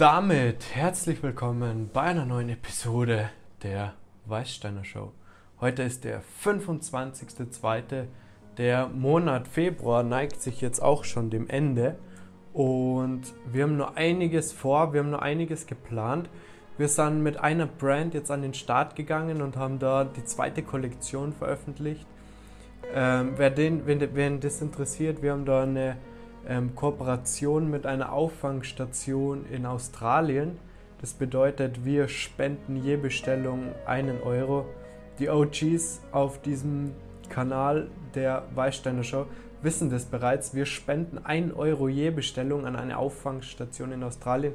damit 0.00 0.74
herzlich 0.74 1.22
willkommen 1.22 1.90
bei 1.92 2.00
einer 2.00 2.24
neuen 2.24 2.48
Episode 2.48 3.28
der 3.62 3.92
Weißsteiner 4.24 4.82
Show. 4.82 5.12
Heute 5.60 5.82
ist 5.82 6.04
der 6.04 6.22
25.02. 6.42 8.06
Der 8.56 8.88
Monat 8.88 9.46
Februar 9.46 10.02
neigt 10.02 10.40
sich 10.40 10.62
jetzt 10.62 10.80
auch 10.80 11.04
schon 11.04 11.28
dem 11.28 11.50
Ende 11.50 11.98
und 12.54 13.34
wir 13.52 13.64
haben 13.64 13.76
nur 13.76 13.98
einiges 13.98 14.54
vor, 14.54 14.94
wir 14.94 15.00
haben 15.00 15.10
nur 15.10 15.20
einiges 15.20 15.66
geplant. 15.66 16.30
Wir 16.78 16.88
sind 16.88 17.22
mit 17.22 17.38
einer 17.38 17.66
Brand 17.66 18.14
jetzt 18.14 18.30
an 18.30 18.40
den 18.40 18.54
Start 18.54 18.96
gegangen 18.96 19.42
und 19.42 19.58
haben 19.58 19.78
da 19.78 20.04
die 20.04 20.24
zweite 20.24 20.62
Kollektion 20.62 21.34
veröffentlicht. 21.34 22.06
Ähm, 22.94 23.34
wer 23.36 23.50
den, 23.50 23.86
wenn, 23.86 24.14
wen 24.14 24.40
das 24.40 24.62
interessiert, 24.62 25.20
wir 25.20 25.32
haben 25.32 25.44
da 25.44 25.64
eine 25.64 25.98
ähm, 26.48 26.74
Kooperation 26.74 27.70
mit 27.70 27.86
einer 27.86 28.12
Auffangstation 28.12 29.44
in 29.50 29.66
Australien. 29.66 30.58
Das 31.00 31.12
bedeutet, 31.14 31.84
wir 31.84 32.08
spenden 32.08 32.76
je 32.76 32.96
Bestellung 32.96 33.74
einen 33.86 34.22
Euro. 34.22 34.66
Die 35.18 35.28
OGs 35.28 36.00
auf 36.12 36.40
diesem 36.42 36.92
Kanal 37.28 37.88
der 38.14 38.44
Weißsteiner 38.54 39.04
Show 39.04 39.26
wissen 39.62 39.90
das 39.90 40.04
bereits. 40.04 40.54
Wir 40.54 40.66
spenden 40.66 41.18
einen 41.24 41.52
Euro 41.52 41.88
je 41.88 42.10
Bestellung 42.10 42.66
an 42.66 42.76
eine 42.76 42.98
Auffangstation 42.98 43.92
in 43.92 44.02
Australien, 44.02 44.54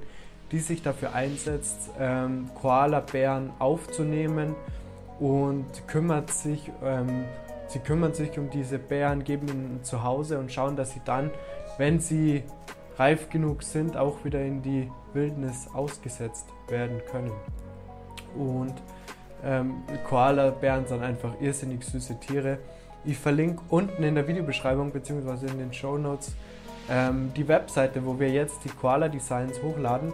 die 0.52 0.59
sich 0.59 0.81
dafür 0.81 1.14
einsetzt, 1.14 1.92
ähm, 2.00 2.50
Koala-Bären 2.56 3.52
aufzunehmen 3.59 4.56
und 5.20 5.66
kümmert 5.88 6.31
sich, 6.31 6.72
ähm, 6.84 7.26
sie 7.67 7.80
kümmern 7.80 8.14
sich 8.14 8.38
um 8.38 8.50
diese 8.50 8.78
Bären, 8.78 9.23
geben 9.23 9.48
ihnen 9.48 9.80
zu 9.84 10.04
Hause 10.04 10.40
und 10.40 10.52
schauen, 10.52 10.76
dass 10.76 10.92
sie 10.92 11.02
dann 11.06 11.31
wenn 11.78 12.00
sie 12.00 12.44
reif 12.98 13.30
genug 13.30 13.64
sind, 13.64 13.98
auch 13.98 14.23
wieder 14.23 14.42
in 14.42 14.62
die 14.62 14.90
Wildnis 15.14 15.68
ausgesetzt 15.73 16.48
werden 16.67 17.02
können. 17.12 17.32
Und 18.38 18.73
ähm, 19.44 19.84
Koala-Bären 20.08 20.88
sind 20.88 21.04
einfach 21.04 21.34
irrsinnig 21.40 21.84
süße 21.84 22.20
Tiere. 22.20 22.58
Ich 23.04 23.17
verlinke 23.17 23.62
unten 23.70 24.04
in 24.04 24.16
der 24.16 24.28
Videobeschreibung 24.28 24.92
bzw. 24.92 25.48
in 25.48 25.59
den 25.59 25.73
Show 25.73 25.98
Notes 25.98 26.36
ähm, 26.90 27.32
die 27.36 27.48
Webseite, 27.48 28.06
wo 28.06 28.20
wir 28.20 28.30
jetzt 28.30 28.64
die 28.64 28.70
Koala-Designs 28.70 29.62
hochladen. 29.62 30.14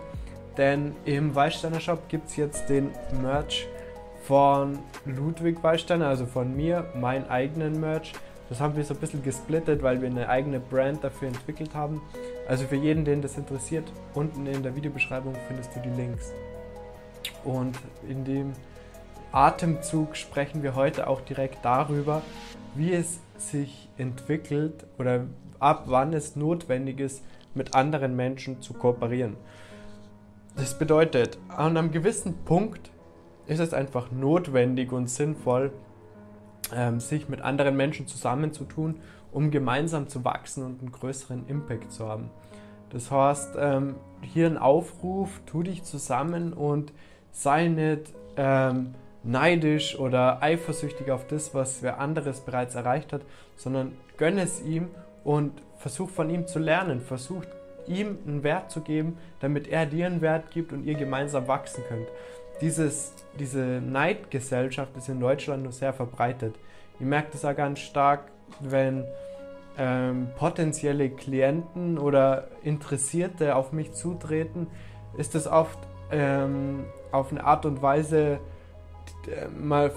Denn 0.58 0.94
im 1.06 1.34
Weißsteiner 1.34 1.80
Shop 1.80 2.09
gibt 2.09 2.30
es 2.30 2.36
jetzt 2.36 2.70
den 2.70 2.90
Merch 3.22 3.68
von 4.23 4.80
Ludwig 5.06 5.64
Weißsteiner, 5.64 6.08
also 6.08 6.25
von 6.25 6.56
mir, 6.56 6.86
meinen 6.96 7.30
eigenen 7.30 7.80
Merch 7.80 8.14
das 8.52 8.59
haben 8.59 8.75
wir 8.75 8.83
so 8.83 8.94
ein 8.94 8.99
bisschen 8.99 9.23
gesplittet, 9.23 9.81
weil 9.81 10.02
wir 10.02 10.09
eine 10.09 10.27
eigene 10.27 10.59
Brand 10.59 11.05
dafür 11.05 11.30
entwickelt 11.30 11.73
haben. 11.73 12.02
Also 12.49 12.66
für 12.66 12.75
jeden, 12.75 13.05
den 13.05 13.21
das 13.21 13.38
interessiert, 13.38 13.85
unten 14.13 14.45
in 14.45 14.61
der 14.61 14.75
Videobeschreibung 14.75 15.33
findest 15.47 15.73
du 15.73 15.80
die 15.80 16.02
Links. 16.02 16.33
Und 17.45 17.77
in 18.09 18.25
dem 18.25 18.52
Atemzug 19.31 20.17
sprechen 20.17 20.63
wir 20.63 20.75
heute 20.75 21.07
auch 21.07 21.22
direkt 21.22 21.63
darüber, 21.63 22.23
wie 22.75 22.91
es 22.91 23.22
sich 23.38 23.88
entwickelt 23.97 24.85
oder 24.99 25.27
ab 25.59 25.83
wann 25.85 26.11
es 26.11 26.35
notwendig 26.35 26.99
ist, 26.99 27.23
mit 27.53 27.73
anderen 27.73 28.17
Menschen 28.17 28.61
zu 28.61 28.73
kooperieren. 28.73 29.38
Das 30.57 30.77
bedeutet, 30.77 31.38
an 31.47 31.77
einem 31.77 31.91
gewissen 31.91 32.35
Punkt 32.44 32.91
ist 33.47 33.61
es 33.61 33.73
einfach 33.73 34.11
notwendig 34.11 34.91
und 34.91 35.09
sinnvoll, 35.09 35.72
sich 37.00 37.28
mit 37.28 37.42
anderen 37.42 37.76
Menschen 37.76 38.08
zusammenzutun, 38.08 39.00
um 39.31 39.52
gemeinsam 39.52 40.08
zu 40.08 40.23
wachsen 40.23 40.66
und 40.66 40.80
einen 40.80 40.92
größeren 40.92 41.48
Impact 41.48 41.92
zu 41.92 42.08
haben. 42.08 42.30
Das 42.92 43.09
heißt, 43.09 43.56
ähm, 43.58 43.95
hier 44.22 44.48
ein 44.48 44.58
Aufruf, 44.58 45.30
tu 45.45 45.64
dich 45.64 45.84
zusammen 45.84 46.53
und 46.53 46.92
sei 47.31 47.68
nicht 47.68 48.13
ähm, 48.35 48.94
neidisch 49.24 49.97
oder 49.97 50.41
eifersüchtig 50.41 51.12
auf 51.12 51.28
das, 51.28 51.53
was 51.53 51.81
wer 51.81 52.00
anderes 52.00 52.41
bereits 52.41 52.75
erreicht 52.75 53.14
hat, 53.14 53.22
sondern 53.56 53.94
gönne 54.18 54.41
es 54.41 54.62
ihm 54.62 54.90
und 55.24 55.53
versuch 55.78 56.09
von 56.09 56.30
ihm 56.30 56.47
zu 56.47 56.59
lernen, 56.59 57.00
versuch 57.00 57.44
ihm 57.88 58.18
einen 58.28 58.44
Wert 58.44 58.72
zu 58.72 58.81
geben, 58.81 59.18
damit 59.40 59.68
er 59.68 59.85
dir 59.85 60.06
einen 60.06 60.22
Wert 60.22 60.52
gibt 60.52 60.74
und 60.74 60.84
ihr 60.84 60.96
gemeinsam 60.96 61.47
wachsen 61.47 61.84
könnt 61.88 62.08
dieses, 62.61 63.13
diese 63.39 63.59
Neidgesellschaft 63.59 64.95
ist 64.97 65.09
in 65.09 65.19
Deutschland 65.19 65.63
nur 65.63 65.72
sehr 65.72 65.94
verbreitet. 65.94 66.55
Ich 66.99 67.05
merke 67.05 67.29
das 67.31 67.44
auch 67.45 67.55
ganz 67.55 67.79
stark, 67.79 68.31
wenn 68.59 69.05
ähm, 69.77 70.29
potenzielle 70.38 71.09
Klienten 71.09 71.97
oder 71.97 72.49
Interessierte 72.63 73.55
auf 73.55 73.72
mich 73.72 73.94
zutreten, 73.94 74.67
ist 75.17 75.33
das 75.35 75.47
oft 75.47 75.79
ähm, 76.11 76.85
auf 77.11 77.31
eine 77.31 77.44
Art 77.44 77.66
und 77.66 77.81
Weise 77.81 78.39
äh, 79.28 79.47
mal 79.47 79.91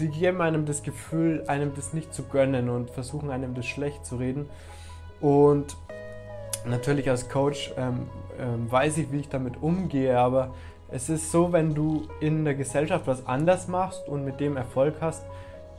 die 0.00 0.08
geben 0.08 0.42
einem 0.42 0.66
das 0.66 0.82
Gefühl, 0.82 1.44
einem 1.46 1.74
das 1.74 1.92
nicht 1.92 2.12
zu 2.12 2.24
gönnen 2.24 2.68
und 2.68 2.90
versuchen 2.90 3.30
einem 3.30 3.54
das 3.54 3.66
schlecht 3.66 4.04
zu 4.04 4.16
reden. 4.16 4.48
Und 5.20 5.76
natürlich 6.66 7.08
als 7.08 7.28
Coach 7.28 7.72
ähm, 7.76 8.08
ähm, 8.38 8.70
weiß 8.70 8.98
ich, 8.98 9.12
wie 9.12 9.20
ich 9.20 9.28
damit 9.28 9.62
umgehe, 9.62 10.18
aber 10.18 10.54
es 10.96 11.10
ist 11.10 11.30
so, 11.30 11.52
wenn 11.52 11.74
du 11.74 12.08
in 12.20 12.46
der 12.46 12.54
Gesellschaft 12.54 13.06
was 13.06 13.26
anders 13.26 13.68
machst 13.68 14.08
und 14.08 14.24
mit 14.24 14.40
dem 14.40 14.56
Erfolg 14.56 14.94
hast, 15.02 15.22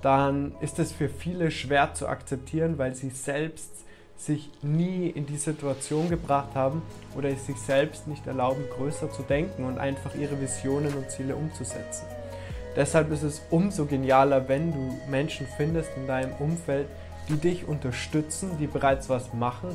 dann 0.03 0.53
ist 0.61 0.78
es 0.78 0.91
für 0.91 1.09
viele 1.09 1.50
schwer 1.50 1.95
zu 1.95 2.07
akzeptieren, 2.07 2.78
weil 2.78 2.94
sie 2.94 3.09
selbst 3.09 3.72
sich 4.16 4.51
nie 4.61 5.07
in 5.07 5.25
die 5.25 5.38
Situation 5.38 6.07
gebracht 6.11 6.53
haben 6.53 6.83
oder 7.17 7.29
es 7.29 7.47
sich 7.47 7.57
selbst 7.57 8.07
nicht 8.07 8.28
erlauben, 8.28 8.63
größer 8.78 9.09
zu 9.09 9.23
denken 9.23 9.66
und 9.66 9.79
einfach 9.79 10.13
ihre 10.13 10.39
Visionen 10.39 10.94
und 10.94 11.09
Ziele 11.09 11.35
umzusetzen. 11.35 12.05
Deshalb 12.75 13.11
ist 13.11 13.23
es 13.23 13.41
umso 13.49 13.88
genialer, 13.88 14.47
wenn 14.47 14.72
du 14.72 14.99
Menschen 15.09 15.47
findest 15.57 15.89
in 15.97 16.05
deinem 16.05 16.34
Umfeld, 16.34 16.88
die 17.28 17.38
dich 17.38 17.67
unterstützen, 17.67 18.51
die 18.59 18.67
bereits 18.67 19.09
was 19.09 19.34
machen, 19.34 19.69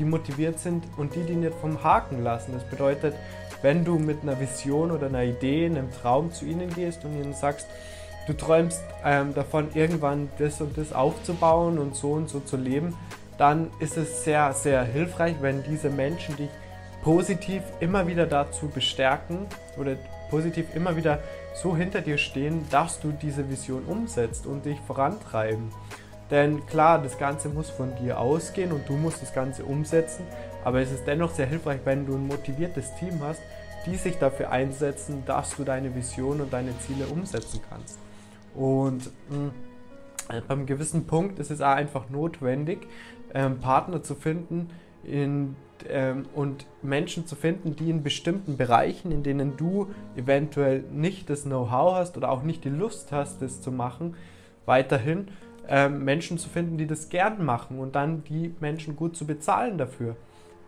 die 0.00 0.04
motiviert 0.04 0.58
sind 0.58 0.82
und 0.96 1.14
die, 1.14 1.22
die 1.22 1.36
nicht 1.36 1.54
vom 1.54 1.84
Haken 1.84 2.24
lassen. 2.24 2.52
Das 2.52 2.64
bedeutet, 2.64 3.14
wenn 3.62 3.84
du 3.84 3.98
mit 3.98 4.22
einer 4.22 4.38
Vision 4.40 4.90
oder 4.90 5.06
einer 5.06 5.24
Idee, 5.24 5.66
einem 5.66 5.90
Traum 5.92 6.32
zu 6.32 6.44
ihnen 6.44 6.72
gehst 6.74 7.04
und 7.04 7.14
ihnen 7.16 7.34
sagst, 7.34 7.66
du 8.26 8.32
träumst 8.32 8.82
ähm, 9.04 9.34
davon, 9.34 9.68
irgendwann 9.74 10.28
das 10.38 10.60
und 10.60 10.76
das 10.76 10.92
aufzubauen 10.92 11.78
und 11.78 11.96
so 11.96 12.12
und 12.12 12.28
so 12.28 12.40
zu 12.40 12.56
leben, 12.56 12.94
dann 13.38 13.70
ist 13.80 13.96
es 13.96 14.24
sehr, 14.24 14.52
sehr 14.52 14.84
hilfreich, 14.84 15.36
wenn 15.40 15.62
diese 15.62 15.90
Menschen 15.90 16.36
dich 16.36 16.50
positiv 17.02 17.62
immer 17.80 18.06
wieder 18.06 18.26
dazu 18.26 18.68
bestärken 18.68 19.46
oder 19.78 19.96
positiv 20.30 20.66
immer 20.74 20.96
wieder 20.96 21.20
so 21.54 21.76
hinter 21.76 22.00
dir 22.00 22.18
stehen, 22.18 22.66
dass 22.70 23.00
du 23.00 23.12
diese 23.12 23.48
Vision 23.48 23.84
umsetzt 23.84 24.46
und 24.46 24.64
dich 24.64 24.78
vorantreiben. 24.86 25.72
Denn 26.30 26.66
klar, 26.66 27.00
das 27.00 27.18
Ganze 27.18 27.48
muss 27.48 27.70
von 27.70 27.94
dir 27.96 28.18
ausgehen 28.18 28.72
und 28.72 28.88
du 28.88 28.94
musst 28.94 29.22
das 29.22 29.32
Ganze 29.32 29.64
umsetzen, 29.64 30.26
aber 30.68 30.82
es 30.82 30.92
ist 30.92 31.06
dennoch 31.06 31.30
sehr 31.30 31.46
hilfreich, 31.46 31.80
wenn 31.84 32.04
du 32.04 32.14
ein 32.14 32.26
motiviertes 32.26 32.94
Team 32.96 33.20
hast, 33.22 33.40
die 33.86 33.96
sich 33.96 34.18
dafür 34.18 34.50
einsetzen, 34.50 35.22
dass 35.24 35.56
du 35.56 35.64
deine 35.64 35.94
Vision 35.94 36.42
und 36.42 36.52
deine 36.52 36.78
Ziele 36.80 37.06
umsetzen 37.06 37.60
kannst. 37.70 37.98
Und 38.54 39.06
mh, 39.30 39.50
hm, 40.30 40.42
beim 40.46 40.66
gewissen 40.66 41.06
Punkt 41.06 41.38
ist 41.38 41.50
es 41.50 41.62
auch 41.62 41.68
einfach 41.74 42.10
notwendig, 42.10 42.86
ähm, 43.32 43.60
Partner 43.60 44.02
zu 44.02 44.14
finden 44.14 44.68
in, 45.04 45.56
ähm, 45.88 46.26
und 46.34 46.66
Menschen 46.82 47.26
zu 47.26 47.34
finden, 47.34 47.74
die 47.74 47.88
in 47.88 48.02
bestimmten 48.02 48.58
Bereichen, 48.58 49.10
in 49.10 49.22
denen 49.22 49.56
du 49.56 49.86
eventuell 50.16 50.84
nicht 50.92 51.30
das 51.30 51.44
Know-how 51.44 51.94
hast 51.94 52.18
oder 52.18 52.30
auch 52.30 52.42
nicht 52.42 52.62
die 52.64 52.68
Lust 52.68 53.10
hast, 53.10 53.40
das 53.40 53.62
zu 53.62 53.72
machen, 53.72 54.16
weiterhin 54.66 55.28
ähm, 55.66 56.04
Menschen 56.04 56.36
zu 56.36 56.50
finden, 56.50 56.76
die 56.76 56.86
das 56.86 57.08
gern 57.08 57.42
machen 57.42 57.78
und 57.78 57.94
dann 57.94 58.22
die 58.24 58.54
Menschen 58.60 58.96
gut 58.96 59.16
zu 59.16 59.26
bezahlen 59.26 59.78
dafür. 59.78 60.14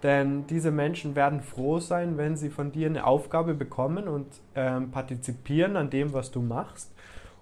Denn 0.02 0.46
diese 0.46 0.70
Menschen 0.70 1.14
werden 1.14 1.42
froh 1.42 1.78
sein, 1.78 2.16
wenn 2.16 2.36
sie 2.36 2.48
von 2.48 2.72
dir 2.72 2.86
eine 2.86 3.06
Aufgabe 3.06 3.54
bekommen 3.54 4.08
und 4.08 4.26
ähm, 4.54 4.90
partizipieren 4.90 5.76
an 5.76 5.90
dem, 5.90 6.12
was 6.12 6.30
du 6.30 6.40
machst 6.40 6.90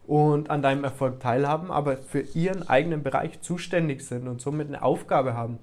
und 0.09 0.51
an 0.51 0.63
deinem 0.63 0.85
Erfolg 0.85 1.21
teilhaben, 1.21 1.71
aber 1.71 1.99
für 1.99 2.21
ihren 2.21 2.69
eigenen 2.69 3.03
Bereich 3.03 3.41
zuständig 3.43 4.05
sind 4.05 4.27
und 4.27 4.41
somit 4.41 4.69
eine 4.69 4.83
Aufgabe 4.83 5.35
haben. 5.35 5.59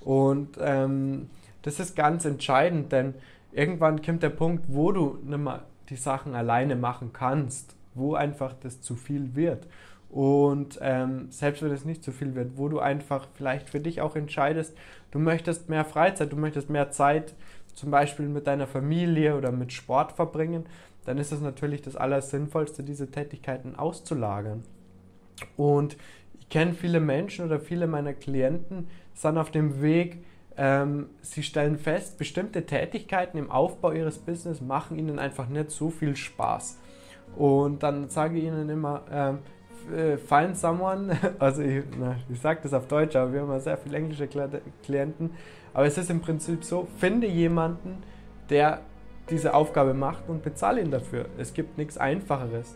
Und 0.00 0.56
ähm, 0.60 1.28
das 1.62 1.80
ist 1.80 1.96
ganz 1.96 2.24
entscheidend, 2.24 2.92
denn 2.92 3.14
irgendwann 3.52 4.00
kommt 4.00 4.22
der 4.22 4.30
Punkt, 4.30 4.64
wo 4.68 4.92
du 4.92 5.18
nicht 5.24 5.38
mehr 5.38 5.64
die 5.90 5.96
Sachen 5.96 6.34
alleine 6.34 6.76
machen 6.76 7.12
kannst, 7.12 7.74
wo 7.94 8.14
einfach 8.14 8.54
das 8.62 8.80
zu 8.80 8.94
viel 8.94 9.34
wird. 9.34 9.66
Und 10.10 10.78
ähm, 10.80 11.26
selbst 11.30 11.62
wenn 11.62 11.70
es 11.70 11.84
nicht 11.84 12.02
zu 12.02 12.12
viel 12.12 12.34
wird, 12.34 12.56
wo 12.56 12.68
du 12.68 12.78
einfach 12.78 13.28
vielleicht 13.34 13.68
für 13.68 13.80
dich 13.80 14.00
auch 14.00 14.16
entscheidest, 14.16 14.74
du 15.10 15.18
möchtest 15.18 15.68
mehr 15.68 15.84
Freizeit, 15.84 16.32
du 16.32 16.36
möchtest 16.36 16.70
mehr 16.70 16.90
Zeit 16.90 17.34
zum 17.74 17.90
Beispiel 17.90 18.26
mit 18.26 18.46
deiner 18.46 18.66
Familie 18.66 19.36
oder 19.36 19.52
mit 19.52 19.72
Sport 19.72 20.12
verbringen, 20.12 20.64
dann 21.04 21.18
ist 21.18 21.32
es 21.32 21.40
natürlich 21.40 21.82
das 21.82 21.96
Allersinnvollste, 21.96 22.82
diese 22.82 23.10
Tätigkeiten 23.10 23.76
auszulagern. 23.76 24.64
Und 25.56 25.96
ich 26.40 26.48
kenne 26.48 26.72
viele 26.72 27.00
Menschen 27.00 27.44
oder 27.44 27.60
viele 27.60 27.86
meiner 27.86 28.14
Klienten 28.14 28.88
sind 29.14 29.38
auf 29.38 29.50
dem 29.50 29.82
Weg, 29.82 30.24
ähm, 30.56 31.10
sie 31.22 31.42
stellen 31.42 31.78
fest, 31.78 32.18
bestimmte 32.18 32.66
Tätigkeiten 32.66 33.38
im 33.38 33.50
Aufbau 33.50 33.92
ihres 33.92 34.18
Business 34.18 34.60
machen 34.60 34.98
ihnen 34.98 35.18
einfach 35.18 35.48
nicht 35.48 35.70
so 35.70 35.90
viel 35.90 36.16
Spaß. 36.16 36.78
Und 37.36 37.82
dann 37.82 38.08
sage 38.08 38.38
ich 38.38 38.44
ihnen 38.44 38.68
immer, 38.68 39.04
ähm, 39.10 39.36
äh, 39.36 39.57
find 40.26 40.56
someone, 40.56 41.16
also 41.38 41.62
ich, 41.62 41.82
ich 42.30 42.40
sage 42.40 42.60
das 42.62 42.74
auf 42.74 42.86
Deutsch, 42.88 43.16
aber 43.16 43.32
wir 43.32 43.40
haben 43.40 43.50
ja 43.50 43.60
sehr 43.60 43.76
viele 43.76 43.96
englische 43.96 44.28
Klienten, 44.84 45.30
aber 45.74 45.86
es 45.86 45.98
ist 45.98 46.10
im 46.10 46.20
Prinzip 46.20 46.64
so, 46.64 46.88
finde 46.98 47.26
jemanden, 47.26 48.02
der 48.50 48.80
diese 49.30 49.54
Aufgabe 49.54 49.94
macht 49.94 50.28
und 50.28 50.42
bezahle 50.42 50.80
ihn 50.80 50.90
dafür. 50.90 51.26
Es 51.36 51.52
gibt 51.52 51.76
nichts 51.76 51.98
Einfacheres. 51.98 52.74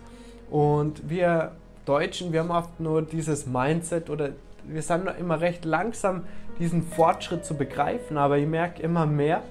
Und 0.51 1.09
wir 1.09 1.53
Deutschen, 1.85 2.33
wir 2.33 2.41
haben 2.41 2.51
oft 2.51 2.79
nur 2.79 3.03
dieses 3.03 3.47
Mindset 3.47 4.11
oder 4.11 4.31
wir 4.65 4.83
sind 4.83 5.09
immer 5.19 5.41
recht 5.41 5.65
langsam, 5.65 6.25
diesen 6.59 6.83
Fortschritt 6.83 7.45
zu 7.45 7.55
begreifen, 7.55 8.17
aber 8.17 8.39
ich 8.39 8.47
merke 8.47 8.83
immer 8.83 9.07
mehr, 9.07 9.43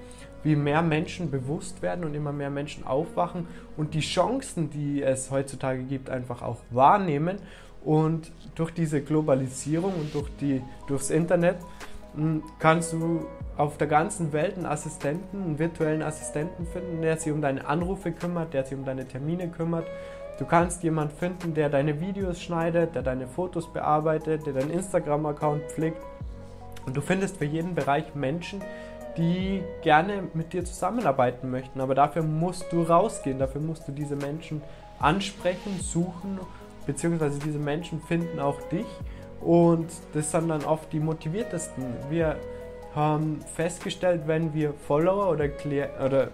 wie 0.43 0.55
mehr 0.55 0.81
Menschen 0.81 1.29
bewusst 1.29 1.81
werden 1.81 2.03
und 2.03 2.13
immer 2.15 2.31
mehr 2.31 2.49
Menschen 2.49 2.85
aufwachen 2.85 3.47
und 3.77 3.93
die 3.93 3.99
Chancen, 3.99 4.69
die 4.69 5.01
es 5.01 5.31
heutzutage 5.31 5.83
gibt, 5.83 6.09
einfach 6.09 6.41
auch 6.41 6.57
wahrnehmen. 6.69 7.37
Und 7.83 8.31
durch 8.55 8.71
diese 8.71 9.01
Globalisierung 9.01 9.93
und 9.95 10.13
durch 10.13 10.29
die, 10.39 10.61
durchs 10.87 11.09
Internet 11.09 11.57
hm, 12.15 12.43
kannst 12.59 12.93
du 12.93 13.25
auf 13.57 13.77
der 13.77 13.87
ganzen 13.87 14.33
Welt 14.33 14.55
einen 14.55 14.65
Assistenten, 14.65 15.43
einen 15.43 15.59
virtuellen 15.59 16.01
Assistenten 16.01 16.65
finden, 16.65 17.01
der 17.01 17.17
sich 17.17 17.31
um 17.31 17.41
deine 17.41 17.67
Anrufe 17.67 18.11
kümmert, 18.11 18.53
der 18.53 18.65
sich 18.65 18.77
um 18.77 18.85
deine 18.85 19.07
Termine 19.07 19.49
kümmert. 19.49 19.85
Du 20.39 20.45
kannst 20.45 20.83
jemanden 20.83 21.15
finden, 21.15 21.53
der 21.53 21.69
deine 21.69 21.99
Videos 21.99 22.41
schneidet, 22.41 22.95
der 22.95 23.03
deine 23.03 23.27
Fotos 23.27 23.71
bearbeitet, 23.71 24.45
der 24.45 24.53
deinen 24.53 24.71
Instagram-Account 24.71 25.63
pflegt. 25.71 26.01
Und 26.85 26.97
du 26.97 27.01
findest 27.01 27.37
für 27.37 27.45
jeden 27.45 27.75
Bereich 27.75 28.15
Menschen, 28.15 28.61
die 29.17 29.63
gerne 29.81 30.23
mit 30.33 30.53
dir 30.53 30.63
zusammenarbeiten 30.63 31.49
möchten. 31.49 31.81
Aber 31.81 31.95
dafür 31.95 32.23
musst 32.23 32.71
du 32.71 32.83
rausgehen, 32.83 33.39
dafür 33.39 33.61
musst 33.61 33.87
du 33.87 33.91
diese 33.91 34.15
Menschen 34.15 34.61
ansprechen, 34.99 35.79
suchen, 35.79 36.39
beziehungsweise 36.85 37.39
diese 37.39 37.59
Menschen 37.59 38.01
finden 38.01 38.39
auch 38.39 38.61
dich. 38.69 38.85
Und 39.41 39.87
das 40.13 40.31
sind 40.31 40.49
dann 40.49 40.63
oft 40.65 40.91
die 40.93 40.99
motiviertesten. 40.99 41.83
Wir 42.09 42.37
haben 42.95 43.39
festgestellt, 43.55 44.23
wenn 44.25 44.53
wir 44.53 44.73
Follower 44.73 45.29
oder, 45.29 45.47
Kli 45.47 45.83
oder 46.03 46.29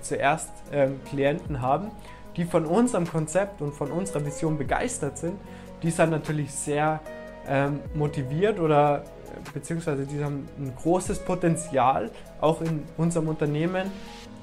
zuerst 0.00 0.50
ähm, 0.72 1.00
Klienten 1.08 1.60
haben, 1.60 1.90
die 2.36 2.44
von 2.44 2.66
unserem 2.66 3.06
Konzept 3.06 3.62
und 3.62 3.72
von 3.74 3.90
unserer 3.90 4.24
Vision 4.24 4.58
begeistert 4.58 5.18
sind, 5.18 5.38
die 5.82 5.90
sind 5.90 6.10
natürlich 6.10 6.52
sehr 6.52 7.00
ähm, 7.46 7.80
motiviert 7.94 8.58
oder 8.58 9.04
beziehungsweise 9.52 10.06
die 10.06 10.22
haben 10.22 10.48
ein 10.58 10.72
großes 10.76 11.20
Potenzial, 11.20 12.10
auch 12.40 12.60
in 12.60 12.82
unserem 12.96 13.28
Unternehmen 13.28 13.90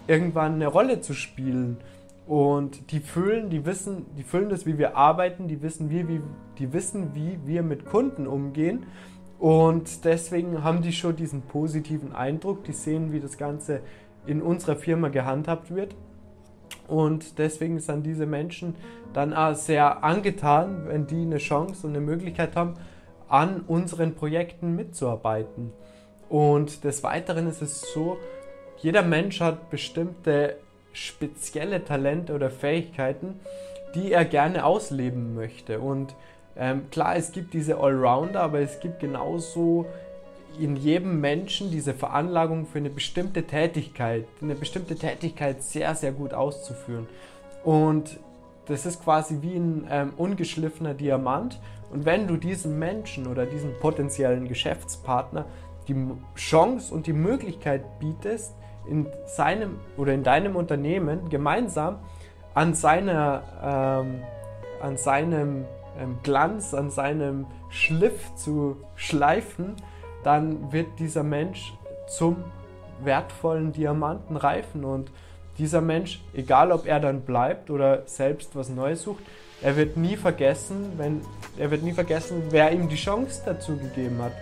irgendwann 0.07 0.55
eine 0.55 0.67
Rolle 0.67 1.01
zu 1.01 1.13
spielen. 1.13 1.77
Und 2.25 2.91
die 2.91 2.99
fühlen, 2.99 3.49
die 3.49 3.65
wissen, 3.65 4.05
die 4.17 4.23
fühlen 4.23 4.49
das, 4.49 4.65
wie 4.65 4.77
wir 4.77 4.95
arbeiten, 4.95 5.47
die 5.47 5.61
wissen, 5.61 5.89
wie, 5.89 6.07
wie, 6.07 6.21
die 6.57 6.71
wissen, 6.71 7.13
wie 7.13 7.37
wir 7.45 7.63
mit 7.63 7.85
Kunden 7.85 8.27
umgehen. 8.27 8.85
Und 9.39 10.05
deswegen 10.05 10.63
haben 10.63 10.81
die 10.81 10.93
schon 10.93 11.17
diesen 11.17 11.41
positiven 11.41 12.13
Eindruck, 12.13 12.63
die 12.63 12.71
sehen, 12.71 13.11
wie 13.11 13.19
das 13.19 13.37
Ganze 13.37 13.81
in 14.25 14.41
unserer 14.41 14.77
Firma 14.77 15.09
gehandhabt 15.09 15.75
wird. 15.75 15.95
Und 16.87 17.39
deswegen 17.39 17.79
sind 17.79 18.05
diese 18.05 18.25
Menschen 18.25 18.75
dann 19.13 19.33
auch 19.33 19.55
sehr 19.55 20.03
angetan, 20.03 20.87
wenn 20.87 21.07
die 21.07 21.21
eine 21.21 21.37
Chance 21.37 21.87
und 21.87 21.95
eine 21.95 22.05
Möglichkeit 22.05 22.55
haben, 22.55 22.75
an 23.33 23.61
unseren 23.67 24.13
Projekten 24.13 24.75
mitzuarbeiten. 24.75 25.73
Und 26.29 26.83
des 26.83 27.01
Weiteren 27.01 27.47
ist 27.47 27.63
es 27.63 27.81
so, 27.81 28.19
jeder 28.77 29.01
Mensch 29.01 29.41
hat 29.41 29.71
bestimmte 29.71 30.57
spezielle 30.91 31.83
Talente 31.83 32.35
oder 32.35 32.51
Fähigkeiten, 32.51 33.39
die 33.95 34.11
er 34.11 34.23
gerne 34.23 34.63
ausleben 34.63 35.33
möchte. 35.33 35.79
Und 35.79 36.13
ähm, 36.55 36.91
klar, 36.91 37.15
es 37.15 37.31
gibt 37.31 37.55
diese 37.55 37.79
Allrounder, 37.79 38.41
aber 38.41 38.59
es 38.59 38.79
gibt 38.79 38.99
genauso 38.99 39.87
in 40.59 40.75
jedem 40.75 41.19
Menschen 41.19 41.71
diese 41.71 41.95
Veranlagung 41.95 42.67
für 42.67 42.77
eine 42.77 42.91
bestimmte 42.91 43.47
Tätigkeit, 43.47 44.25
eine 44.43 44.53
bestimmte 44.53 44.95
Tätigkeit 44.95 45.63
sehr, 45.63 45.95
sehr 45.95 46.11
gut 46.11 46.35
auszuführen. 46.35 47.07
Und 47.63 48.19
das 48.65 48.85
ist 48.85 49.03
quasi 49.03 49.39
wie 49.41 49.55
ein 49.55 49.87
ähm, 49.89 50.13
ungeschliffener 50.17 50.93
Diamant. 50.93 51.59
Und 51.91 52.05
wenn 52.05 52.27
du 52.27 52.37
diesem 52.37 52.79
Menschen 52.79 53.27
oder 53.27 53.45
diesem 53.45 53.77
potenziellen 53.79 54.47
Geschäftspartner 54.47 55.45
die 55.87 55.95
Chance 56.35 56.93
und 56.93 57.07
die 57.07 57.13
Möglichkeit 57.13 57.99
bietest, 57.99 58.55
in 58.85 59.07
seinem 59.25 59.79
oder 59.97 60.13
in 60.13 60.23
deinem 60.23 60.55
Unternehmen 60.55 61.29
gemeinsam 61.29 61.99
an, 62.53 62.73
seiner, 62.73 63.43
ähm, 63.63 64.23
an 64.81 64.97
seinem 64.97 65.65
ähm, 65.99 66.17
Glanz, 66.23 66.73
an 66.73 66.89
seinem 66.89 67.45
Schliff 67.69 68.35
zu 68.35 68.77
schleifen, 68.95 69.75
dann 70.23 70.71
wird 70.71 70.87
dieser 70.99 71.23
Mensch 71.23 71.73
zum 72.07 72.43
wertvollen 73.03 73.71
Diamanten 73.71 74.37
reifen 74.37 74.85
und 74.85 75.11
dieser 75.57 75.81
Mensch, 75.81 76.21
egal 76.33 76.71
ob 76.71 76.85
er 76.85 76.99
dann 76.99 77.21
bleibt 77.21 77.69
oder 77.69 78.03
selbst 78.05 78.55
was 78.55 78.69
Neues 78.69 79.03
sucht, 79.03 79.23
er 79.61 79.77
wird 79.77 79.97
nie 79.97 80.17
vergessen, 80.17 80.93
wenn 80.97 81.21
er 81.57 81.71
wird 81.71 81.83
nie 81.83 81.93
vergessen, 81.93 82.43
wer 82.49 82.71
ihm 82.71 82.89
die 82.89 82.95
Chance 82.95 83.43
dazu 83.45 83.77
gegeben 83.77 84.21
hat. 84.21 84.33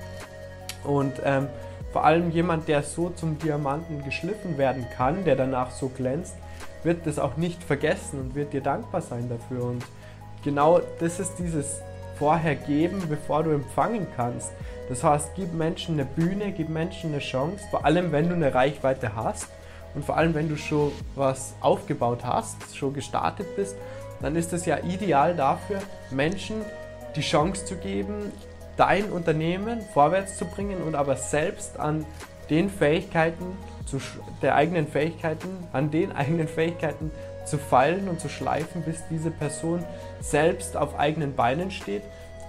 Und 0.84 1.14
ähm, 1.24 1.48
vor 1.92 2.06
allem 2.06 2.32
jemand, 2.32 2.68
der 2.68 2.84
so 2.84 3.10
zum 3.10 3.38
Diamanten 3.38 4.04
geschliffen 4.04 4.58
werden 4.58 4.86
kann, 4.96 5.26
der 5.26 5.36
danach 5.36 5.72
so 5.72 5.90
glänzt, 5.90 6.36
wird 6.84 7.06
das 7.06 7.20
auch 7.20 7.38
nicht 7.38 7.62
vergessen 7.64 8.20
und 8.20 8.36
wird 8.36 8.54
dir 8.54 8.62
dankbar 8.62 9.02
sein 9.02 9.30
dafür. 9.30 9.66
Und 9.66 9.84
genau 10.44 10.80
das 11.00 11.20
ist 11.20 11.36
dieses 11.38 11.82
vorher 12.18 12.56
geben, 12.56 13.04
bevor 13.10 13.44
du 13.44 13.52
empfangen 13.52 14.08
kannst. 14.16 14.52
Das 14.90 15.04
heißt, 15.04 15.32
gib 15.36 15.54
Menschen 15.54 15.96
eine 15.96 16.06
Bühne, 16.06 16.52
gib 16.52 16.70
Menschen 16.70 17.12
eine 17.12 17.20
Chance, 17.20 17.64
vor 17.70 17.86
allem 17.86 18.12
wenn 18.12 18.30
du 18.30 18.36
eine 18.36 18.54
Reichweite 18.54 19.16
hast 19.16 19.50
und 19.96 20.06
vor 20.06 20.18
allem 20.18 20.34
wenn 20.34 20.50
du 20.50 20.58
schon 20.58 20.92
was 21.16 21.54
aufgebaut 21.62 22.24
hast, 22.24 22.76
schon 22.76 22.94
gestartet 22.94 23.56
bist, 23.56 23.76
dann 24.22 24.36
ist 24.36 24.54
es 24.54 24.66
ja 24.66 24.78
ideal 24.80 25.36
dafür, 25.36 25.80
Menschen 26.12 26.58
die 27.16 27.22
Chance 27.22 27.66
zu 27.66 27.76
geben, 27.76 28.32
dein 28.78 29.12
Unternehmen 29.12 29.82
vorwärts 29.94 30.38
zu 30.38 30.46
bringen 30.46 30.82
und 30.82 30.96
aber 30.96 31.16
selbst 31.16 31.80
an 31.80 32.06
den 32.50 32.70
Fähigkeiten, 32.70 33.46
zu, 33.86 34.00
der 34.42 34.56
eigenen 34.56 34.88
Fähigkeiten, 34.88 35.50
an 35.74 35.92
den 35.92 36.12
eigenen 36.16 36.48
Fähigkeiten 36.48 37.12
zu 37.46 37.58
feilen 37.58 38.08
und 38.08 38.20
zu 38.20 38.30
schleifen, 38.30 38.84
bis 38.84 39.04
diese 39.10 39.32
Person 39.32 39.84
selbst 40.22 40.78
auf 40.78 40.98
eigenen 40.98 41.36
Beinen 41.36 41.72
steht 41.72 42.04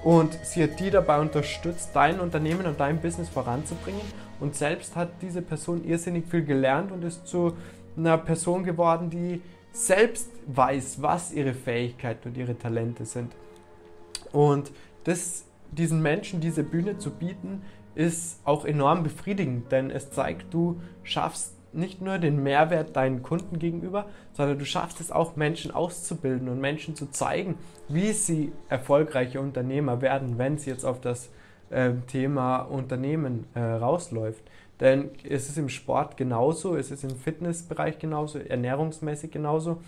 und 0.05 0.37
sie 0.43 0.65
hat 0.65 0.81
die 0.81 0.91
dabei 0.91 1.21
unterstützt, 1.21 1.91
dein 1.95 2.19
Unternehmen 2.19 2.67
und 2.67 2.81
dein 2.81 3.01
Business 3.01 3.29
voranzubringen. 3.29 4.01
Und 4.41 4.57
selbst 4.57 4.97
hat 4.97 5.11
diese 5.23 5.43
Person 5.43 5.85
irrsinnig 5.85 6.27
viel 6.27 6.45
gelernt 6.45 6.91
und 6.91 7.05
ist 7.05 7.27
zu 7.27 7.57
einer 7.97 8.19
Person 8.19 8.65
geworden, 8.65 9.11
die 9.11 9.41
selbst 9.73 10.29
weiß, 10.47 11.01
was 11.01 11.33
ihre 11.33 11.55
Fähigkeiten 11.55 12.29
und 12.29 12.37
ihre 12.37 12.59
Talente 12.59 13.05
sind. 13.05 13.33
Und 14.33 14.73
das, 15.05 15.45
diesen 15.71 16.03
Menschen 16.03 16.41
diese 16.41 16.65
Bühne 16.65 16.99
zu 16.99 17.11
bieten, 17.11 17.63
ist 17.95 18.41
auch 18.45 18.65
enorm 18.65 19.03
befriedigend, 19.03 19.71
denn 19.71 19.91
es 19.91 20.11
zeigt, 20.11 20.53
du 20.53 20.81
schaffst 21.03 21.55
nicht 21.73 22.01
nur 22.01 22.19
den 22.19 22.43
Mehrwert 22.43 22.97
deinen 22.97 23.23
Kunden 23.23 23.59
gegenüber, 23.59 24.07
sondern 24.33 24.59
du 24.59 24.65
schaffst 24.65 25.01
es 25.01 25.11
auch, 25.11 25.37
Menschen 25.37 25.71
auszubilden 25.71 26.49
und 26.49 26.61
Menschen 26.61 26.97
zu 26.97 27.11
zeigen, 27.11 27.57
wie 27.89 28.13
sie 28.13 28.53
erfolgreiche 28.69 29.41
Unternehmer 29.41 30.01
werden, 30.01 30.39
wenn 30.39 30.55
es 30.55 30.67
jetzt 30.67 30.85
auf 30.85 31.01
das 31.01 31.31
äh, 31.71 31.93
Thema 32.07 32.59
Unternehmen 32.59 33.47
äh, 33.55 33.61
rausläuft. 33.61 34.43
Denn 34.81 35.11
es 35.29 35.49
ist 35.49 35.59
im 35.59 35.69
Sport 35.69 36.17
genauso, 36.17 36.77
es 36.77 36.91
ist 36.91 37.05
im 37.05 37.17
Fitnessbereich 37.17 37.99
genauso, 37.99 38.39
ernährungsmäßig 38.39 39.31
genauso. 39.31 39.79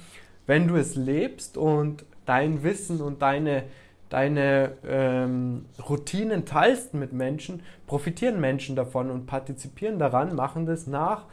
Wenn 0.46 0.68
du 0.68 0.76
es 0.76 0.94
lebst 0.94 1.56
und 1.56 2.04
dein 2.26 2.62
Wissen 2.62 3.00
und 3.00 3.20
deine, 3.22 3.64
deine 4.08 4.72
ähm, 4.86 5.64
Routinen 5.88 6.44
teilst 6.44 6.94
mit 6.94 7.12
Menschen, 7.12 7.62
profitieren 7.86 8.40
Menschen 8.40 8.76
davon 8.76 9.10
und 9.10 9.26
partizipieren 9.26 9.98
daran, 9.98 10.36
machen 10.36 10.66
das 10.66 10.86
nach 10.86 11.24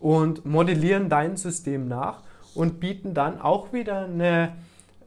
und 0.00 0.44
modellieren 0.44 1.08
dein 1.08 1.36
System 1.36 1.88
nach 1.88 2.22
und 2.54 2.80
bieten 2.80 3.14
dann 3.14 3.40
auch 3.40 3.72
wieder 3.72 4.04
eine 4.04 4.52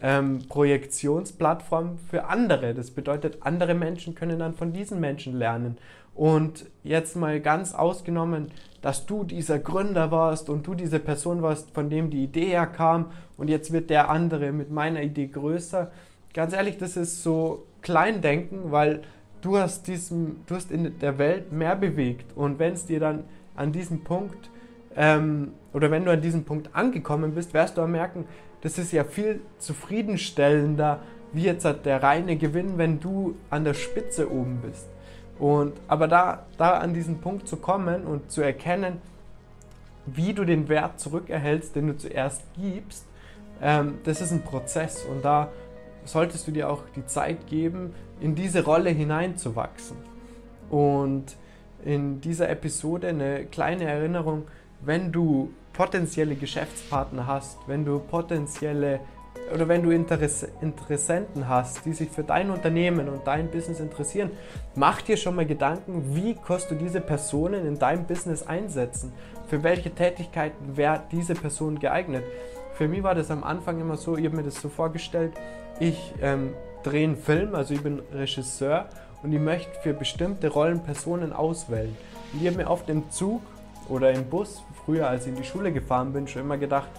ähm, 0.02 0.40
Projektionsplattform 0.48 1.98
für 2.10 2.26
andere. 2.26 2.74
Das 2.74 2.92
bedeutet, 2.92 3.40
andere 3.42 3.74
Menschen 3.74 4.16
können 4.16 4.40
dann 4.40 4.54
von 4.54 4.74
diesen 4.74 5.00
Menschen 5.00 5.38
lernen. 5.38 5.78
Und 6.16 6.66
jetzt 6.84 7.16
mal 7.16 7.40
ganz 7.40 7.74
ausgenommen, 7.74 8.52
dass 8.82 9.06
du 9.06 9.24
dieser 9.24 9.60
Gründer 9.60 10.12
warst 10.12 10.50
und 10.50 10.66
du 10.66 10.74
diese 10.74 11.00
Person 11.00 11.42
warst, 11.42 11.72
von 11.72 11.90
dem 11.90 12.10
die 12.10 12.24
Idee 12.24 12.48
herkam 12.48 13.08
und 13.38 13.50
jetzt 13.50 13.72
wird 13.72 13.90
der 13.90 14.10
andere 14.10 14.52
mit 14.52 14.72
meiner 14.72 15.02
Idee 15.02 15.28
größer. 15.28 15.92
Ganz 16.34 16.54
ehrlich, 16.54 16.78
das 16.78 16.98
ist 16.98 17.24
so 17.24 17.66
Kleindenken, 17.82 18.72
weil 18.72 19.02
du 19.42 19.58
hast, 19.58 19.88
diesem, 19.88 20.42
du 20.48 20.56
hast 20.56 20.72
in 20.72 21.00
der 21.00 21.18
Welt 21.18 21.52
mehr 21.52 21.76
bewegt 21.76 22.36
und 22.36 22.60
wenn 22.60 22.74
es 22.74 22.86
dir 22.86 23.00
dann 23.00 23.24
an 23.56 23.72
diesem 23.72 24.04
Punkt 24.04 24.50
ähm, 25.00 25.54
oder 25.72 25.92
wenn 25.92 26.04
du 26.04 26.12
an 26.12 26.22
diesem 26.22 26.44
Punkt 26.44 26.76
angekommen 26.76 27.34
bist, 27.34 27.54
wirst 27.54 27.78
du 27.78 27.82
auch 27.82 27.88
merken, 27.88 28.26
das 28.62 28.78
ist 28.78 28.92
ja 28.92 29.06
viel 29.06 29.40
zufriedenstellender, 29.58 31.00
wie 31.32 31.44
jetzt 31.44 31.66
der 31.86 32.04
reine 32.04 32.36
Gewinn, 32.36 32.78
wenn 32.78 33.00
du 33.00 33.36
an 33.50 33.64
der 33.64 33.74
Spitze 33.74 34.30
oben 34.30 34.60
bist. 34.62 34.90
Und, 35.40 35.74
aber 35.88 36.10
da, 36.10 36.46
da 36.58 36.80
an 36.80 36.94
diesen 36.94 37.22
Punkt 37.22 37.48
zu 37.48 37.56
kommen 37.56 38.06
und 38.06 38.30
zu 38.30 38.42
erkennen, 38.42 39.02
wie 40.06 40.34
du 40.34 40.44
den 40.44 40.68
Wert 40.68 41.00
zurückerhältst, 41.00 41.78
den 41.78 41.88
du 41.88 41.98
zuerst 41.98 42.44
gibst, 42.56 43.06
ähm, 43.62 44.00
das 44.04 44.20
ist 44.20 44.34
ein 44.34 44.44
Prozess 44.44 45.06
und 45.06 45.24
da 45.24 45.50
solltest 46.04 46.46
du 46.46 46.52
dir 46.52 46.70
auch 46.70 46.84
die 46.98 47.06
Zeit 47.06 47.48
geben, 47.48 47.94
in 48.20 48.36
diese 48.36 48.66
Rolle 48.66 48.90
hineinzuwachsen. 48.90 49.96
Und 50.70 51.38
in 51.86 52.20
dieser 52.20 52.50
Episode 52.50 53.08
eine 53.08 53.46
kleine 53.46 53.86
Erinnerung, 53.86 54.44
wenn 54.82 55.12
du 55.12 55.52
potenzielle 55.74 56.36
Geschäftspartner 56.36 57.28
hast, 57.28 57.58
wenn 57.68 57.86
du 57.86 58.00
potenzielle 58.00 59.00
oder 59.54 59.68
wenn 59.68 59.82
du 59.82 59.92
Interess 59.92 60.48
Interessenten 60.62 61.48
hast, 61.48 61.86
die 61.86 61.94
sich 61.94 62.10
für 62.10 62.24
dein 62.24 62.52
Unternehmen 62.52 63.10
und 63.10 63.26
dein 63.26 63.50
Business 63.50 63.80
interessieren, 63.80 64.32
mach 64.76 65.02
dir 65.02 65.18
schon 65.18 65.36
mal 65.36 65.46
Gedanken, 65.46 66.16
wie 66.16 66.36
kannst 66.36 66.70
du 66.70 66.76
diese 66.76 67.02
Personen 67.02 67.66
in 67.66 67.80
deinem 67.80 68.06
Business 68.06 68.44
einsetzen? 68.44 69.12
Für 69.48 69.64
welche 69.64 69.90
Tätigkeiten 69.92 70.78
wäre 70.78 71.02
diese 71.12 71.34
Person 71.34 71.80
geeignet? 71.80 72.24
Für 72.74 72.88
mich 72.88 73.02
war 73.02 73.16
das 73.16 73.32
am 73.32 73.44
Anfang 73.44 73.82
immer 73.82 73.98
so, 73.98 74.18
ich 74.18 74.26
habe 74.26 74.36
mir 74.36 74.44
das 74.44 74.62
so 74.62 74.70
vorgestellt, 74.70 75.34
ich 75.80 76.14
ähm, 76.22 76.54
drehe 76.84 77.06
einen 77.06 77.18
Film, 77.18 77.56
also 77.56 77.74
ich 77.74 77.82
bin 77.82 78.02
Regisseur 78.14 78.88
und 79.24 79.34
ich 79.34 79.40
möchte 79.40 79.72
für 79.82 79.94
bestimmte 79.94 80.50
Rollen 80.50 80.82
Personen 80.82 81.34
auswählen. 81.34 81.96
Und 82.34 82.42
ich 82.42 82.48
habe 82.48 82.58
mir 82.58 82.70
auf 82.70 82.86
dem 82.86 83.10
Zug 83.10 83.42
oder 83.90 84.12
im 84.12 84.26
Bus, 84.26 84.64
früher 84.86 85.08
als 85.08 85.26
ich 85.26 85.34
in 85.34 85.36
die 85.36 85.44
Schule 85.44 85.72
gefahren 85.72 86.14
bin, 86.14 86.28
schon 86.28 86.44
immer 86.44 86.58
gedacht, 86.58 86.90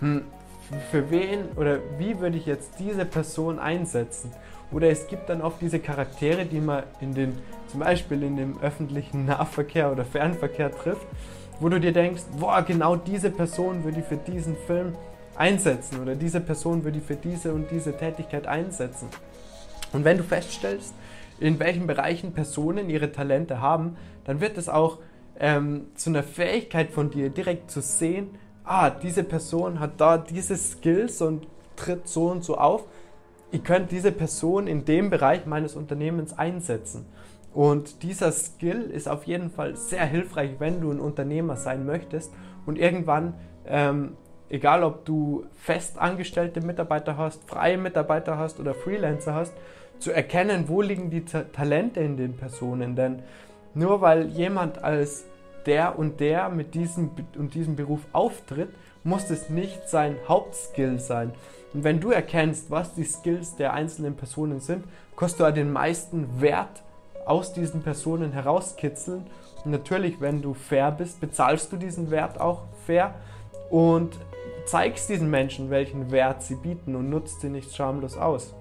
hm, 0.00 0.22
für 0.90 1.10
wen 1.10 1.46
oder 1.56 1.78
wie 1.98 2.18
würde 2.18 2.36
ich 2.36 2.46
jetzt 2.46 2.72
diese 2.78 3.04
Person 3.04 3.58
einsetzen? 3.58 4.32
Oder 4.72 4.88
es 4.90 5.06
gibt 5.06 5.28
dann 5.28 5.42
oft 5.42 5.60
diese 5.60 5.78
Charaktere, 5.78 6.44
die 6.44 6.60
man 6.60 6.82
in 7.00 7.14
den, 7.14 7.38
zum 7.68 7.80
Beispiel 7.80 8.22
in 8.22 8.36
dem 8.36 8.60
öffentlichen 8.60 9.26
Nahverkehr 9.26 9.92
oder 9.92 10.04
Fernverkehr 10.04 10.72
trifft, 10.72 11.06
wo 11.60 11.68
du 11.68 11.80
dir 11.80 11.92
denkst, 11.92 12.22
boah, 12.38 12.62
genau 12.62 12.96
diese 12.96 13.30
Person 13.30 13.84
würde 13.84 14.00
ich 14.00 14.06
für 14.06 14.16
diesen 14.16 14.56
Film 14.66 14.94
einsetzen 15.36 16.00
oder 16.00 16.14
diese 16.14 16.40
Person 16.40 16.82
würde 16.84 16.98
ich 16.98 17.04
für 17.04 17.16
diese 17.16 17.52
und 17.52 17.70
diese 17.70 17.96
Tätigkeit 17.96 18.46
einsetzen. 18.46 19.08
Und 19.92 20.04
wenn 20.04 20.18
du 20.18 20.24
feststellst, 20.24 20.94
in 21.38 21.58
welchen 21.58 21.86
Bereichen 21.86 22.32
Personen 22.32 22.90
ihre 22.90 23.12
Talente 23.12 23.60
haben, 23.60 23.96
dann 24.24 24.40
wird 24.40 24.58
es 24.58 24.68
auch 24.68 24.98
ähm, 25.40 25.86
zu 25.94 26.10
einer 26.10 26.22
Fähigkeit 26.22 26.90
von 26.90 27.10
dir 27.10 27.30
direkt 27.30 27.70
zu 27.70 27.80
sehen, 27.80 28.30
ah, 28.64 28.90
diese 28.90 29.24
Person 29.24 29.80
hat 29.80 30.00
da 30.00 30.18
diese 30.18 30.56
Skills 30.56 31.22
und 31.22 31.46
tritt 31.76 32.08
so 32.08 32.28
und 32.28 32.44
so 32.44 32.56
auf. 32.56 32.84
Ich 33.52 33.62
könnte 33.62 33.94
diese 33.94 34.12
Person 34.12 34.66
in 34.66 34.84
dem 34.84 35.10
Bereich 35.10 35.46
meines 35.46 35.76
Unternehmens 35.76 36.36
einsetzen. 36.36 37.06
Und 37.54 38.02
dieser 38.02 38.32
Skill 38.32 38.90
ist 38.90 39.08
auf 39.08 39.24
jeden 39.24 39.50
Fall 39.50 39.76
sehr 39.76 40.04
hilfreich, 40.04 40.56
wenn 40.58 40.80
du 40.80 40.90
ein 40.90 41.00
Unternehmer 41.00 41.56
sein 41.56 41.86
möchtest 41.86 42.32
und 42.66 42.76
irgendwann, 42.76 43.34
ähm, 43.66 44.12
egal 44.50 44.84
ob 44.84 45.06
du 45.06 45.46
festangestellte 45.54 46.60
Mitarbeiter 46.60 47.16
hast, 47.16 47.48
freie 47.48 47.78
Mitarbeiter 47.78 48.36
hast 48.36 48.60
oder 48.60 48.74
Freelancer 48.74 49.32
hast, 49.32 49.54
zu 49.98 50.12
erkennen, 50.12 50.68
wo 50.68 50.82
liegen 50.82 51.08
die 51.08 51.24
Ta 51.24 51.44
Talente 51.44 52.00
in 52.00 52.18
den 52.18 52.36
Personen. 52.36 52.94
Denn 52.94 53.22
nur 53.76 54.00
weil 54.00 54.28
jemand 54.28 54.82
als 54.82 55.24
der 55.66 55.98
und 55.98 56.18
der 56.18 56.48
mit 56.48 56.74
diesem 56.74 57.10
und 57.36 57.54
diesem 57.54 57.76
Beruf 57.76 58.00
auftritt, 58.12 58.70
muss 59.04 59.30
es 59.30 59.50
nicht 59.50 59.88
sein 59.88 60.16
Hauptskill 60.26 60.98
sein. 60.98 61.32
Und 61.74 61.84
wenn 61.84 62.00
du 62.00 62.10
erkennst, 62.10 62.70
was 62.70 62.94
die 62.94 63.04
Skills 63.04 63.56
der 63.56 63.74
einzelnen 63.74 64.16
Personen 64.16 64.60
sind, 64.60 64.84
kannst 65.16 65.38
du 65.38 65.52
den 65.52 65.72
meisten 65.72 66.40
Wert 66.40 66.82
aus 67.26 67.52
diesen 67.52 67.82
Personen 67.82 68.32
herauskitzeln. 68.32 69.26
Und 69.64 69.70
natürlich, 69.72 70.20
wenn 70.20 70.40
du 70.40 70.54
fair 70.54 70.90
bist, 70.90 71.20
bezahlst 71.20 71.70
du 71.70 71.76
diesen 71.76 72.10
Wert 72.10 72.40
auch 72.40 72.62
fair 72.86 73.14
und 73.68 74.18
zeigst 74.64 75.10
diesen 75.10 75.28
Menschen, 75.28 75.68
welchen 75.68 76.10
Wert 76.10 76.42
sie 76.42 76.54
bieten 76.54 76.96
und 76.96 77.10
nutzt 77.10 77.42
sie 77.42 77.50
nicht 77.50 77.74
schamlos 77.74 78.16
aus. 78.16 78.54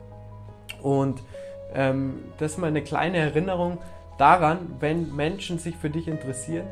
Und 0.82 1.22
ähm, 1.74 2.20
das 2.38 2.54
ist 2.54 2.58
mal 2.58 2.68
eine 2.68 2.84
kleine 2.84 3.18
Erinnerung 3.18 3.78
daran, 4.18 4.76
wenn 4.80 5.16
Menschen 5.16 5.60
sich 5.60 5.76
für 5.76 5.90
dich 5.90 6.08
interessieren, 6.08 6.68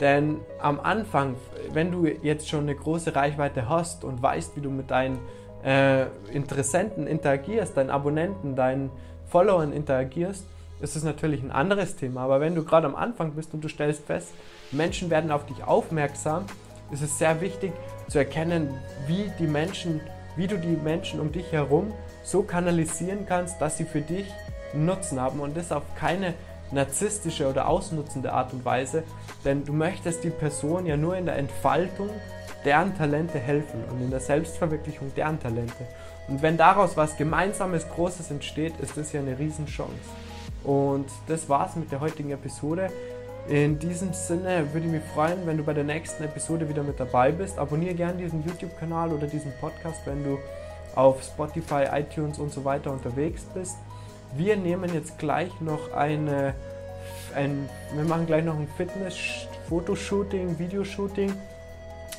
denn 0.00 0.40
am 0.60 0.80
Anfang, 0.80 1.36
wenn 1.72 1.92
du 1.92 2.06
jetzt 2.06 2.48
schon 2.48 2.62
eine 2.62 2.74
große 2.74 3.14
Reichweite 3.14 3.68
hast 3.68 4.04
und 4.04 4.22
weißt, 4.22 4.56
wie 4.56 4.60
du 4.60 4.70
mit 4.70 4.90
deinen 4.90 5.18
äh, 5.64 6.06
Interessenten 6.32 7.06
interagierst, 7.06 7.76
deinen 7.76 7.90
Abonnenten, 7.90 8.56
deinen 8.56 8.90
Followern 9.28 9.72
interagierst, 9.72 10.44
ist 10.80 10.96
es 10.96 11.04
natürlich 11.04 11.42
ein 11.42 11.52
anderes 11.52 11.94
Thema. 11.94 12.22
Aber 12.22 12.40
wenn 12.40 12.54
du 12.54 12.64
gerade 12.64 12.86
am 12.86 12.96
Anfang 12.96 13.32
bist 13.32 13.54
und 13.54 13.62
du 13.62 13.68
stellst 13.68 14.04
fest, 14.04 14.32
Menschen 14.72 15.08
werden 15.08 15.30
auf 15.30 15.46
dich 15.46 15.62
aufmerksam, 15.64 16.46
ist 16.90 17.02
es 17.02 17.18
sehr 17.18 17.40
wichtig 17.40 17.72
zu 18.08 18.18
erkennen, 18.18 18.74
wie 19.06 19.30
die 19.38 19.46
Menschen, 19.46 20.00
wie 20.36 20.48
du 20.48 20.58
die 20.58 20.76
Menschen 20.76 21.20
um 21.20 21.30
dich 21.30 21.52
herum 21.52 21.92
so 22.24 22.42
kanalisieren 22.42 23.24
kannst, 23.26 23.60
dass 23.60 23.78
sie 23.78 23.84
für 23.84 24.00
dich 24.00 24.26
Nutzen 24.74 25.20
haben 25.20 25.40
und 25.40 25.56
das 25.56 25.70
auf 25.70 25.82
keine 25.96 26.34
narzisstische 26.72 27.48
oder 27.48 27.68
ausnutzende 27.68 28.32
Art 28.32 28.52
und 28.52 28.64
Weise, 28.64 29.04
denn 29.44 29.64
du 29.64 29.72
möchtest 29.72 30.24
die 30.24 30.30
Person 30.30 30.86
ja 30.86 30.96
nur 30.96 31.16
in 31.16 31.26
der 31.26 31.36
Entfaltung 31.36 32.10
deren 32.64 32.96
Talente 32.96 33.38
helfen 33.38 33.84
und 33.90 34.00
in 34.00 34.10
der 34.10 34.20
Selbstverwirklichung 34.20 35.12
deren 35.14 35.40
Talente. 35.40 35.86
Und 36.28 36.42
wenn 36.42 36.56
daraus 36.56 36.96
was 36.96 37.16
Gemeinsames, 37.16 37.88
Großes 37.88 38.30
entsteht, 38.30 38.78
ist 38.80 38.96
das 38.96 39.12
ja 39.12 39.20
eine 39.20 39.38
Riesenchance. 39.38 39.92
Und 40.64 41.06
das 41.26 41.48
war's 41.48 41.74
mit 41.76 41.90
der 41.90 42.00
heutigen 42.00 42.30
Episode. 42.30 42.90
In 43.48 43.80
diesem 43.80 44.12
Sinne 44.12 44.72
würde 44.72 44.86
ich 44.86 44.92
mich 44.92 45.02
freuen, 45.14 45.44
wenn 45.46 45.56
du 45.56 45.64
bei 45.64 45.74
der 45.74 45.82
nächsten 45.82 46.22
Episode 46.22 46.68
wieder 46.68 46.84
mit 46.84 47.00
dabei 47.00 47.32
bist. 47.32 47.58
Abonniere 47.58 47.94
gerne 47.94 48.22
diesen 48.22 48.44
YouTube-Kanal 48.46 49.10
oder 49.10 49.26
diesen 49.26 49.52
Podcast, 49.60 50.00
wenn 50.04 50.22
du 50.22 50.38
auf 50.94 51.22
Spotify, 51.22 51.86
iTunes 51.92 52.38
und 52.38 52.52
so 52.52 52.64
weiter 52.64 52.92
unterwegs 52.92 53.42
bist. 53.52 53.76
Wir 54.36 54.56
nehmen 54.56 54.92
jetzt 54.94 55.18
gleich 55.18 55.60
noch 55.60 55.92
eine, 55.92 56.54
ein, 57.34 57.68
wir 57.94 58.04
machen 58.04 58.26
gleich 58.26 58.44
noch 58.44 58.56
ein 58.56 58.68
Fitness-Fotoshooting, 58.76 60.58
Videoshooting. 60.58 61.32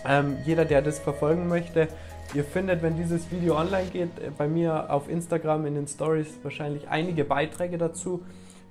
Ähm, 0.06 0.38
jeder, 0.46 0.66
der 0.66 0.82
das 0.82 1.00
verfolgen 1.00 1.48
möchte, 1.48 1.88
ihr 2.34 2.44
findet, 2.44 2.82
wenn 2.82 2.98
dieses 2.98 3.32
Video 3.32 3.58
online 3.58 3.88
geht, 3.92 4.20
äh, 4.20 4.32
bei 4.38 4.48
mir 4.48 4.92
auf 4.92 5.10
Instagram 5.10 5.66
in 5.66 5.76
den 5.76 5.88
Stories 5.88 6.28
wahrscheinlich 6.44 6.88
einige 6.90 7.24
Beiträge 7.24 7.78
dazu. 7.78 8.24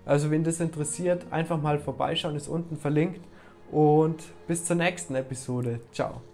Also, 0.05 0.31
wenn 0.31 0.45
das 0.45 0.61
interessiert, 0.61 1.27
einfach 1.31 1.61
mal 1.61 1.79
vorbeischauen, 1.79 2.37
ist 2.37 2.49
unten 2.49 2.77
verlinkt. 2.77 3.21
Und 3.71 4.23
bis 4.47 4.65
zur 4.65 4.77
nächsten 4.77 5.15
Episode. 5.15 5.81
Ciao. 5.93 6.32